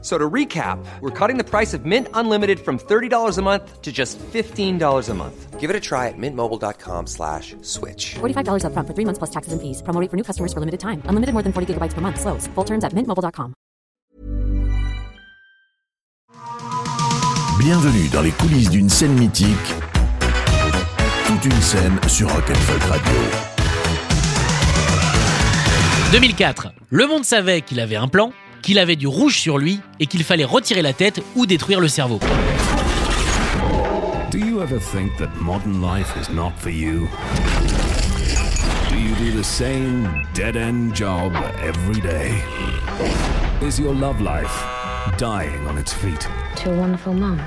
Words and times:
So 0.00 0.16
to 0.16 0.30
recap, 0.30 0.78
we're 1.00 1.10
cutting 1.10 1.38
the 1.38 1.44
price 1.44 1.74
of 1.74 1.84
Mint 1.84 2.06
Unlimited 2.14 2.60
from 2.60 2.78
$30 2.78 3.36
a 3.36 3.42
month 3.42 3.82
to 3.82 3.90
just 3.90 4.16
$15 4.32 5.08
a 5.08 5.14
month. 5.14 5.58
Give 5.58 5.70
it 5.70 5.74
a 5.74 5.80
try 5.80 6.06
at 6.06 6.14
mintmobile.com 6.16 7.08
slash 7.08 7.56
switch. 7.62 8.14
$45 8.20 8.62
upfront 8.62 8.86
for 8.86 8.94
three 8.94 9.04
months 9.04 9.18
plus 9.18 9.30
taxes 9.30 9.52
and 9.52 9.60
fees. 9.60 9.82
Promo 9.82 10.00
rate 10.00 10.08
for 10.08 10.16
new 10.16 10.22
customers 10.22 10.52
for 10.52 10.60
limited 10.60 10.78
time. 10.78 11.02
Unlimited 11.06 11.32
more 11.34 11.42
than 11.42 11.52
40 11.52 11.74
gigabytes 11.74 11.94
per 11.94 12.00
month. 12.00 12.20
Slows. 12.20 12.46
Full 12.54 12.64
terms 12.64 12.84
at 12.84 12.92
mintmobile.com. 12.94 13.54
Bienvenue 17.58 18.08
dans 18.12 18.22
les 18.22 18.30
coulisses 18.30 18.70
d'une 18.70 18.88
scène 18.88 19.18
mythique. 19.18 19.74
Toute 21.26 21.44
une 21.44 21.60
scène 21.60 21.98
sur 22.06 22.32
Rock'n'Folk 22.32 22.82
Radio. 22.84 23.12
2004. 26.12 26.68
Le 26.90 27.06
monde 27.06 27.24
savait 27.24 27.60
qu'il 27.62 27.80
avait 27.80 27.96
un 27.96 28.08
plan, 28.08 28.32
qu'il 28.68 28.78
avait 28.78 28.96
du 28.96 29.06
rouge 29.06 29.38
sur 29.38 29.56
lui 29.56 29.80
et 29.98 30.04
qu'il 30.04 30.22
fallait 30.22 30.44
retirer 30.44 30.82
la 30.82 30.92
tête 30.92 31.22
ou 31.36 31.46
détruire 31.46 31.80
le 31.80 31.88
cerveau. 31.88 32.20
Do 34.30 34.36
you 34.36 34.60
ever 34.60 34.78
think 34.78 35.16
that 35.16 35.30
modern 35.40 35.80
life 35.80 36.14
is 36.20 36.30
not 36.30 36.52
for 36.58 36.68
you? 36.68 37.08
Do 38.90 38.98
you 38.98 39.14
do 39.14 39.34
the 39.34 39.42
same 39.42 40.06
dead-end 40.34 40.94
job 40.94 41.32
every 41.66 41.98
day? 42.02 42.42
Is 43.66 43.80
your 43.80 43.94
love 43.94 44.20
life 44.20 44.62
dying 45.16 45.66
on 45.66 45.78
its 45.78 45.94
feet? 45.94 46.28
to 46.56 46.70
a 46.70 46.76
wonderful 46.76 47.14
mum. 47.14 47.38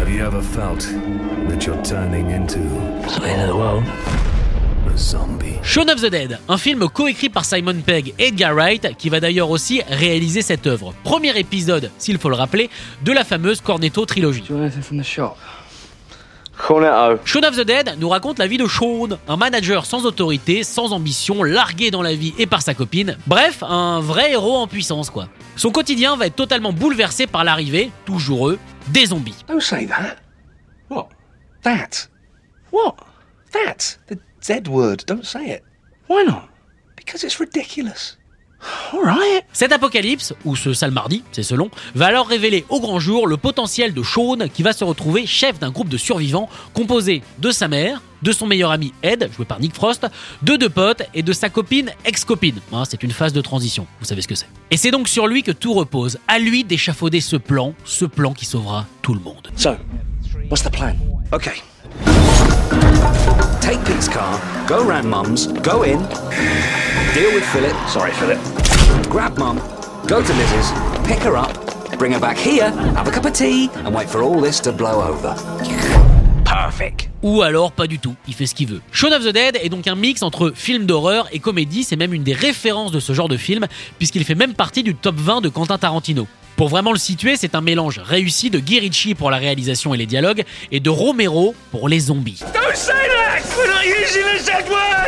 Have 0.00 0.10
you 0.10 0.22
ever 0.22 0.42
felt 0.42 0.80
that 1.48 1.64
you're 1.64 1.82
turning 1.82 2.30
into 2.30 2.60
a 2.60 3.08
zombie? 3.08 4.33
Shaun 4.96 5.90
of 5.90 6.00
the 6.00 6.06
Dead, 6.06 6.38
un 6.48 6.56
film 6.56 6.88
coécrit 6.88 7.28
par 7.28 7.44
Simon 7.44 7.74
Pegg 7.84 8.14
et 8.16 8.28
Edgar 8.28 8.54
Wright, 8.54 8.96
qui 8.96 9.08
va 9.08 9.18
d'ailleurs 9.18 9.50
aussi 9.50 9.82
réaliser 9.88 10.40
cette 10.40 10.68
œuvre. 10.68 10.94
Premier 11.02 11.36
épisode, 11.36 11.90
s'il 11.98 12.16
faut 12.18 12.28
le 12.28 12.36
rappeler, 12.36 12.70
de 13.02 13.10
la 13.10 13.24
fameuse 13.24 13.60
Cornetto 13.60 14.06
trilogie. 14.06 14.44
Shaun 14.44 14.70
of 17.42 17.56
the 17.56 17.66
Dead 17.66 17.96
nous 17.98 18.08
raconte 18.08 18.38
la 18.38 18.46
vie 18.46 18.56
de 18.56 18.68
Shaun, 18.68 19.18
un 19.26 19.36
manager 19.36 19.84
sans 19.84 20.06
autorité, 20.06 20.62
sans 20.62 20.92
ambition, 20.92 21.42
largué 21.42 21.90
dans 21.90 22.02
la 22.02 22.14
vie 22.14 22.32
et 22.38 22.46
par 22.46 22.62
sa 22.62 22.74
copine. 22.74 23.18
Bref, 23.26 23.64
un 23.64 23.98
vrai 23.98 24.30
héros 24.32 24.56
en 24.56 24.68
puissance 24.68 25.10
quoi. 25.10 25.26
Son 25.56 25.72
quotidien 25.72 26.16
va 26.16 26.26
être 26.26 26.36
totalement 26.36 26.72
bouleversé 26.72 27.26
par 27.26 27.42
l'arrivée, 27.42 27.90
toujours 28.04 28.48
eux, 28.48 28.60
des 28.88 29.06
zombies. 29.06 29.34
Don't 29.48 29.60
say 29.60 29.86
that. 29.86 30.18
What? 30.88 31.08
That? 31.64 32.08
What? 32.70 32.94
That? 33.52 33.98
The 34.08 34.18
Z 34.44 34.68
word. 34.68 35.06
Don't 35.06 35.24
say 35.24 35.54
it. 35.54 35.62
Why 36.06 36.22
not? 36.26 36.50
Because 36.96 37.24
it's 37.24 37.40
ridiculous. 37.40 38.18
Alright. 38.92 39.44
Cet 39.54 39.72
apocalypse, 39.72 40.34
ou 40.44 40.54
ce 40.54 40.74
sale 40.74 40.90
mardi, 40.90 41.22
c'est 41.32 41.42
selon, 41.42 41.70
va 41.94 42.06
alors 42.06 42.26
révéler 42.26 42.66
au 42.68 42.78
grand 42.80 42.98
jour 42.98 43.26
le 43.26 43.38
potentiel 43.38 43.94
de 43.94 44.02
Shaun 44.02 44.48
qui 44.52 44.62
va 44.62 44.74
se 44.74 44.84
retrouver 44.84 45.26
chef 45.26 45.58
d'un 45.58 45.70
groupe 45.70 45.88
de 45.88 45.96
survivants 45.96 46.50
composé 46.74 47.22
de 47.38 47.50
sa 47.50 47.68
mère, 47.68 48.02
de 48.20 48.32
son 48.32 48.46
meilleur 48.46 48.70
ami 48.70 48.92
Ed, 49.02 49.30
joué 49.34 49.46
par 49.46 49.60
Nick 49.60 49.74
Frost, 49.74 50.06
de 50.42 50.56
deux 50.56 50.68
potes 50.68 51.02
et 51.14 51.22
de 51.22 51.32
sa 51.32 51.48
copine 51.48 51.90
ex-copine. 52.04 52.60
Hein, 52.72 52.84
c'est 52.88 53.02
une 53.02 53.12
phase 53.12 53.32
de 53.32 53.40
transition, 53.40 53.86
vous 54.00 54.06
savez 54.06 54.20
ce 54.20 54.28
que 54.28 54.34
c'est. 54.34 54.48
Et 54.70 54.76
c'est 54.76 54.90
donc 54.90 55.08
sur 55.08 55.26
lui 55.26 55.42
que 55.42 55.52
tout 55.52 55.72
repose, 55.72 56.18
à 56.28 56.38
lui 56.38 56.64
d'échafauder 56.64 57.22
ce 57.22 57.36
plan, 57.36 57.74
ce 57.84 58.04
plan 58.04 58.34
qui 58.34 58.44
sauvera 58.44 58.86
tout 59.00 59.14
le 59.14 59.20
monde. 59.20 59.50
So, 59.56 59.70
what's 60.50 60.62
the 60.62 60.70
plan? 60.70 60.96
Okay. 61.32 61.62
Take 63.60 63.84
Pete's 63.86 64.08
car, 64.08 64.38
go 64.68 64.84
round 64.84 65.08
Mum's, 65.08 65.46
go 65.46 65.82
in, 65.82 65.98
deal 67.14 67.32
with 67.34 67.44
Philip. 67.52 67.76
Sorry, 67.88 68.12
Philip. 68.12 68.40
Grab 69.10 69.38
Mum, 69.38 69.58
go 70.06 70.22
to 70.22 70.32
Liz's, 70.34 70.70
pick 71.06 71.20
her 71.20 71.36
up, 71.36 71.98
bring 71.98 72.12
her 72.12 72.20
back 72.20 72.36
here, 72.36 72.70
have 72.70 73.08
a 73.08 73.10
cup 73.10 73.24
of 73.24 73.32
tea, 73.32 73.70
and 73.74 73.94
wait 73.94 74.08
for 74.08 74.22
all 74.22 74.40
this 74.40 74.60
to 74.60 74.72
blow 74.72 75.02
over. 75.02 75.34
Perfect. 76.44 77.08
Ou 77.24 77.40
alors 77.40 77.72
pas 77.72 77.86
du 77.86 77.98
tout, 77.98 78.14
il 78.28 78.34
fait 78.34 78.44
ce 78.44 78.54
qu'il 78.54 78.68
veut. 78.68 78.82
Shaun 78.92 79.10
of 79.10 79.24
the 79.24 79.32
Dead 79.32 79.58
est 79.62 79.70
donc 79.70 79.86
un 79.88 79.94
mix 79.94 80.22
entre 80.22 80.52
film 80.54 80.84
d'horreur 80.84 81.26
et 81.32 81.38
comédie, 81.38 81.82
c'est 81.82 81.96
même 81.96 82.12
une 82.12 82.22
des 82.22 82.34
références 82.34 82.92
de 82.92 83.00
ce 83.00 83.14
genre 83.14 83.30
de 83.30 83.38
film, 83.38 83.66
puisqu'il 83.98 84.22
fait 84.24 84.34
même 84.34 84.52
partie 84.52 84.82
du 84.82 84.94
top 84.94 85.14
20 85.16 85.40
de 85.40 85.48
Quentin 85.48 85.78
Tarantino. 85.78 86.26
Pour 86.56 86.68
vraiment 86.68 86.92
le 86.92 86.98
situer, 86.98 87.36
c'est 87.38 87.54
un 87.54 87.62
mélange 87.62 87.98
réussi 87.98 88.50
de 88.50 88.58
Guy 88.58 89.14
pour 89.14 89.30
la 89.30 89.38
réalisation 89.38 89.94
et 89.94 89.96
les 89.96 90.04
dialogues, 90.04 90.44
et 90.70 90.80
de 90.80 90.90
Romero 90.90 91.54
pour 91.70 91.88
les 91.88 91.98
zombies. 91.98 92.40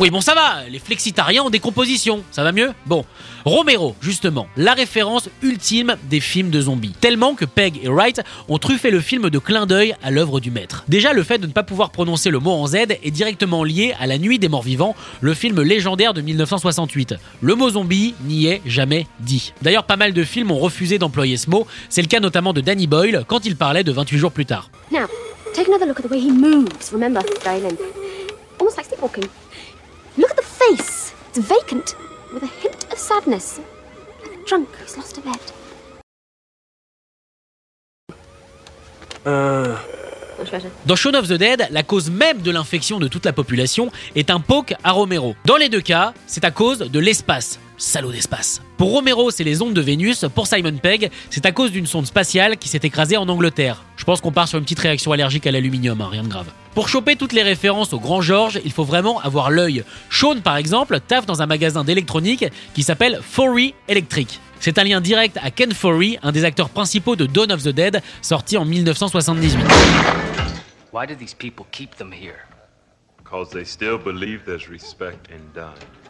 Oui, 0.00 0.10
bon, 0.10 0.20
ça 0.20 0.32
va, 0.32 0.62
les 0.70 0.78
flexitariens 0.78 1.42
en 1.42 1.50
décomposition, 1.50 2.22
ça 2.30 2.44
va 2.44 2.52
mieux 2.52 2.70
Bon, 2.86 3.04
Romero, 3.44 3.96
justement, 4.00 4.46
la 4.56 4.72
référence 4.72 5.28
ultime 5.42 5.96
des 6.08 6.20
films 6.20 6.50
de 6.50 6.60
zombies. 6.60 6.92
Tellement 7.00 7.34
que 7.34 7.44
Pegg 7.44 7.80
et 7.82 7.88
Wright 7.88 8.20
ont 8.48 8.58
truffé 8.58 8.92
le 8.92 9.00
film 9.00 9.28
de 9.28 9.38
clin 9.40 9.66
d'œil 9.66 9.96
à 10.00 10.12
l'œuvre 10.12 10.38
du 10.38 10.52
maître. 10.52 10.84
Déjà, 10.86 11.12
le 11.12 11.24
fait 11.24 11.38
de 11.38 11.48
ne 11.48 11.52
pas 11.52 11.64
pouvoir 11.64 11.90
prononcer 11.90 12.30
le 12.30 12.38
mot 12.38 12.52
en 12.52 12.68
Z 12.68 12.76
est 13.02 13.10
directement 13.10 13.64
lié 13.64 13.92
à 13.98 14.06
La 14.06 14.18
Nuit 14.18 14.38
des 14.38 14.48
Morts 14.48 14.62
Vivants, 14.62 14.94
le 15.20 15.34
film 15.34 15.60
légendaire 15.62 16.14
de 16.14 16.20
1968. 16.20 17.16
Le 17.40 17.56
mot 17.56 17.70
zombie 17.70 18.14
n'y 18.22 18.46
est 18.46 18.62
jamais 18.66 19.08
dit. 19.18 19.52
D'ailleurs, 19.62 19.84
pas 19.84 19.96
mal 19.96 20.12
de 20.12 20.22
films 20.22 20.52
ont 20.52 20.60
refusé 20.60 20.98
d'employer 20.98 21.36
ce 21.36 21.50
mot, 21.50 21.66
c'est 21.88 22.02
le 22.02 22.08
cas 22.08 22.20
notamment 22.20 22.52
de 22.52 22.60
Danny 22.60 22.86
Boyle 22.86 23.24
quand 23.26 23.44
il 23.44 23.56
parlait 23.56 23.82
de 23.82 23.90
28 23.90 24.16
jours 24.16 24.32
plus 24.32 24.46
tard. 24.46 24.70
Now, 24.92 25.06
take 25.54 25.66
another 25.66 25.86
look 25.88 25.98
at 25.98 26.04
the 26.04 26.10
way 26.12 26.20
he 26.20 26.30
moves. 26.30 26.92
Remember. 26.92 27.20
Almost 28.60 28.76
like 28.76 28.86
sleepwalking. 28.86 29.24
Face. 30.58 31.14
It's 31.30 31.38
vacant, 31.38 31.94
with 32.32 32.42
a 32.42 32.46
hint 32.46 32.92
of 32.92 32.98
sadness. 32.98 33.60
Like 34.22 34.32
a 34.34 34.44
drunk 34.44 34.68
who's 34.80 34.96
lost 34.96 35.18
a 35.18 35.20
better. 35.20 35.54
Dans 40.86 40.96
Shaun 40.96 41.14
of 41.14 41.28
the 41.28 41.34
Dead, 41.38 41.68
la 41.70 41.82
cause 41.82 42.10
même 42.10 42.40
de 42.42 42.50
l'infection 42.50 42.98
de 42.98 43.08
toute 43.08 43.24
la 43.24 43.32
population 43.32 43.90
est 44.16 44.30
un 44.30 44.40
poke 44.40 44.74
à 44.82 44.92
Romero. 44.92 45.36
Dans 45.44 45.56
les 45.56 45.68
deux 45.68 45.80
cas, 45.80 46.14
c'est 46.26 46.44
à 46.44 46.50
cause 46.50 46.78
de 46.78 46.98
l'espace. 46.98 47.60
Salaud 47.78 48.10
d'espace. 48.10 48.60
Pour 48.76 48.90
Romero, 48.90 49.30
c'est 49.30 49.44
les 49.44 49.62
ondes 49.62 49.72
de 49.72 49.80
Vénus. 49.80 50.24
Pour 50.34 50.46
Simon 50.46 50.76
Pegg, 50.76 51.10
c'est 51.30 51.46
à 51.46 51.52
cause 51.52 51.70
d'une 51.70 51.86
sonde 51.86 52.06
spatiale 52.06 52.56
qui 52.56 52.68
s'est 52.68 52.80
écrasée 52.82 53.16
en 53.16 53.28
Angleterre. 53.28 53.84
Je 53.96 54.04
pense 54.04 54.20
qu'on 54.20 54.32
part 54.32 54.48
sur 54.48 54.58
une 54.58 54.64
petite 54.64 54.80
réaction 54.80 55.12
allergique 55.12 55.46
à 55.46 55.52
l'aluminium, 55.52 56.00
hein, 56.00 56.08
rien 56.10 56.24
de 56.24 56.28
grave. 56.28 56.46
Pour 56.74 56.88
choper 56.88 57.16
toutes 57.16 57.32
les 57.32 57.42
références 57.42 57.92
au 57.92 58.00
Grand 58.00 58.20
George, 58.20 58.60
il 58.64 58.72
faut 58.72 58.84
vraiment 58.84 59.20
avoir 59.20 59.50
l'œil. 59.50 59.84
Sean, 60.10 60.40
par 60.40 60.56
exemple, 60.56 60.98
taffe 61.06 61.26
dans 61.26 61.40
un 61.40 61.46
magasin 61.46 61.84
d'électronique 61.84 62.44
qui 62.74 62.82
s'appelle 62.82 63.20
Forey 63.22 63.74
Electric. 63.88 64.40
C'est 64.60 64.78
un 64.78 64.84
lien 64.84 65.00
direct 65.00 65.38
à 65.42 65.50
Ken 65.50 65.72
Forey, 65.72 66.18
un 66.22 66.32
des 66.32 66.44
acteurs 66.44 66.70
principaux 66.70 67.14
de 67.14 67.26
Dawn 67.26 67.52
of 67.52 67.62
the 67.62 67.68
Dead, 67.68 68.02
sorti 68.22 68.56
en 68.56 68.64
1978. 68.64 69.56
Why 70.92 71.06
do 71.06 71.14
these 71.14 71.34
people 71.34 71.64
keep 71.70 71.96
them? 71.96 72.12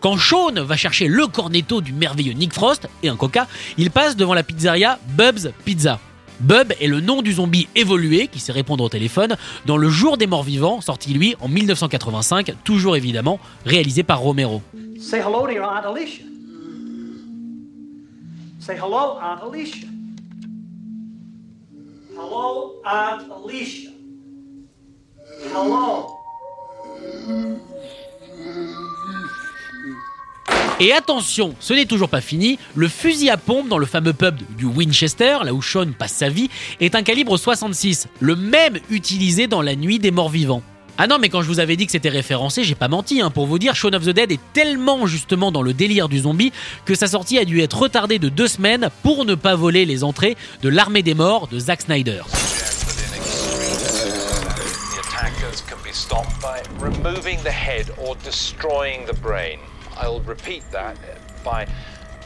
Quand 0.00 0.16
Sean 0.18 0.52
va 0.54 0.76
chercher 0.76 1.08
le 1.08 1.26
cornetto 1.26 1.80
du 1.80 1.92
merveilleux 1.92 2.32
Nick 2.32 2.52
Frost 2.52 2.88
et 3.02 3.08
un 3.08 3.16
coca, 3.16 3.46
il 3.78 3.90
passe 3.90 4.16
devant 4.16 4.34
la 4.34 4.42
pizzeria 4.42 4.98
Bub's 5.16 5.48
Pizza. 5.64 5.98
Bub 6.40 6.72
est 6.80 6.86
le 6.86 7.00
nom 7.00 7.22
du 7.22 7.32
zombie 7.32 7.66
évolué 7.74 8.28
qui 8.28 8.40
sait 8.40 8.52
répondre 8.52 8.84
au 8.84 8.88
téléphone 8.90 9.36
dans 9.64 9.78
Le 9.78 9.88
Jour 9.88 10.18
des 10.18 10.26
Morts 10.26 10.42
Vivants, 10.42 10.82
sorti 10.82 11.14
lui 11.14 11.34
en 11.40 11.48
1985, 11.48 12.52
toujours 12.62 12.96
évidemment 12.96 13.40
réalisé 13.64 14.02
par 14.02 14.20
Romero. 14.20 14.60
Say 15.00 15.18
hello 15.18 15.46
to 15.46 15.52
your 15.52 15.64
Aunt 15.64 15.90
Alicia. 15.90 16.24
Say 18.60 18.74
hello, 18.74 19.18
Aunt 19.22 19.48
Alicia. 19.48 19.86
Hello, 22.12 22.82
Aunt 22.84 23.46
Alicia. 23.46 23.90
Hello. 25.54 26.15
Et 30.78 30.92
attention, 30.92 31.54
ce 31.58 31.72
n'est 31.72 31.86
toujours 31.86 32.10
pas 32.10 32.20
fini, 32.20 32.58
le 32.74 32.88
fusil 32.88 33.30
à 33.30 33.38
pompe 33.38 33.68
dans 33.68 33.78
le 33.78 33.86
fameux 33.86 34.12
pub 34.12 34.36
du 34.58 34.66
Winchester, 34.66 35.38
là 35.42 35.54
où 35.54 35.62
Sean 35.62 35.86
passe 35.98 36.12
sa 36.12 36.28
vie, 36.28 36.50
est 36.80 36.94
un 36.94 37.02
calibre 37.02 37.38
66, 37.38 38.08
le 38.20 38.36
même 38.36 38.78
utilisé 38.90 39.46
dans 39.46 39.62
La 39.62 39.74
Nuit 39.74 39.98
des 39.98 40.10
Morts 40.10 40.28
Vivants. 40.28 40.62
Ah 40.98 41.06
non, 41.06 41.18
mais 41.18 41.30
quand 41.30 41.40
je 41.40 41.46
vous 41.46 41.60
avais 41.60 41.76
dit 41.76 41.86
que 41.86 41.92
c'était 41.92 42.10
référencé, 42.10 42.62
j'ai 42.62 42.74
pas 42.74 42.88
menti, 42.88 43.22
hein, 43.22 43.30
pour 43.30 43.46
vous 43.46 43.58
dire, 43.58 43.74
Shaun 43.74 43.94
of 43.94 44.04
the 44.04 44.10
Dead 44.10 44.30
est 44.32 44.40
tellement 44.52 45.06
justement 45.06 45.50
dans 45.50 45.62
le 45.62 45.72
délire 45.72 46.10
du 46.10 46.18
zombie 46.18 46.52
que 46.84 46.94
sa 46.94 47.06
sortie 47.06 47.38
a 47.38 47.46
dû 47.46 47.62
être 47.62 47.78
retardée 47.78 48.18
de 48.18 48.28
deux 48.28 48.48
semaines 48.48 48.90
pour 49.02 49.24
ne 49.24 49.34
pas 49.34 49.54
voler 49.54 49.86
les 49.86 50.04
entrées 50.04 50.36
de 50.60 50.68
l'Armée 50.68 51.02
des 51.02 51.14
Morts 51.14 51.48
de 51.48 51.58
Zack 51.58 51.82
Snyder. 51.82 52.20
I'll 60.00 60.20
repeat 60.26 60.62
that 60.72 60.94
by 61.44 61.66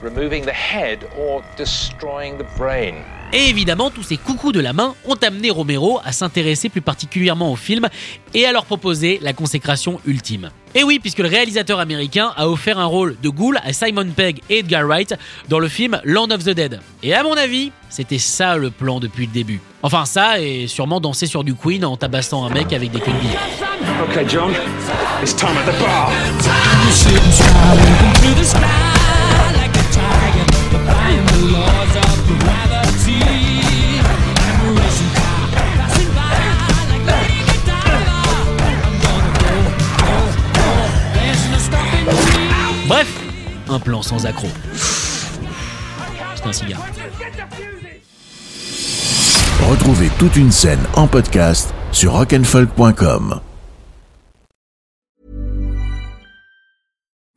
removing 0.02 0.44
the 0.44 0.52
head 0.52 1.06
or 1.18 1.42
destroying 1.56 2.38
the 2.38 2.46
brain. 2.56 2.94
Et 3.32 3.48
évidemment, 3.48 3.90
tous 3.90 4.02
ces 4.02 4.16
coucous 4.16 4.50
de 4.50 4.58
la 4.58 4.72
main 4.72 4.94
ont 5.06 5.14
amené 5.14 5.50
Romero 5.50 6.00
à 6.04 6.10
s'intéresser 6.10 6.68
plus 6.68 6.80
particulièrement 6.80 7.52
au 7.52 7.56
film 7.56 7.88
et 8.34 8.44
à 8.44 8.52
leur 8.52 8.64
proposer 8.64 9.20
la 9.22 9.32
consécration 9.32 10.00
ultime. 10.04 10.50
Et 10.74 10.82
oui, 10.82 10.98
puisque 10.98 11.20
le 11.20 11.28
réalisateur 11.28 11.78
américain 11.78 12.32
a 12.36 12.48
offert 12.48 12.78
un 12.80 12.86
rôle 12.86 13.16
de 13.22 13.28
ghoul 13.28 13.60
à 13.62 13.72
Simon 13.72 14.08
Pegg 14.10 14.40
et 14.50 14.58
Edgar 14.58 14.84
Wright 14.84 15.14
dans 15.48 15.60
le 15.60 15.68
film 15.68 16.00
Land 16.04 16.30
of 16.30 16.42
the 16.42 16.50
Dead. 16.50 16.80
Et 17.04 17.14
à 17.14 17.22
mon 17.22 17.34
avis, 17.34 17.70
c'était 17.88 18.18
ça 18.18 18.56
le 18.56 18.70
plan 18.70 18.98
depuis 18.98 19.26
le 19.26 19.32
début. 19.32 19.60
Enfin 19.82 20.06
ça, 20.06 20.40
et 20.40 20.66
sûrement 20.66 21.00
danser 21.00 21.26
sur 21.26 21.44
du 21.44 21.54
Queen 21.54 21.84
en 21.84 21.96
tabassant 21.96 22.44
un 22.44 22.50
mec 22.50 22.72
avec 22.72 22.90
des 22.90 22.98
queues 22.98 23.12
de 23.12 23.18
billets. 23.18 23.69
Okay, 23.98 24.24
John, 24.24 24.50
it's 25.22 25.32
time 25.32 25.56
at 25.56 25.66
the 25.66 25.72
bar. 25.78 26.10
Bref, 42.88 43.20
un 43.68 43.78
plan 43.78 44.02
sans 44.02 44.26
accroc. 44.26 44.48
C'est 46.34 46.46
un 46.46 46.52
cigare. 46.52 46.80
Retrouvez 49.68 50.10
toute 50.18 50.36
une 50.36 50.50
scène 50.50 50.80
en 50.94 51.06
podcast 51.06 51.72
sur 51.92 52.12
rockandfolk.com. 52.12 53.40